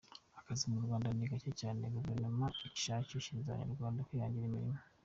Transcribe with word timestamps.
Akazi 0.39 0.63
mu 0.71 0.79
Rwanda 0.85 1.09
ni 1.11 1.25
gake 1.31 1.51
cyane, 1.61 1.91
Guverinoma 1.95 2.45
ishishikariza 2.53 3.49
abanyarwanda 3.51 4.05
kwihangira 4.07 4.47
imirimo. 4.47 4.79